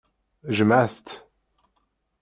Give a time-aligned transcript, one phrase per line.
[0.55, 1.09] Jemɛet-t.